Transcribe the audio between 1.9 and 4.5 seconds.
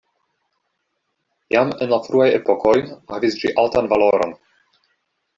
la fruaj epokoj havis ĝi altan valoron.